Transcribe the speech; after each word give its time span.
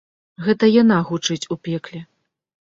Гэта 0.45 0.69
яна 0.81 0.97
гучыць 1.09 1.49
у 1.57 1.59
пекле. 1.69 2.03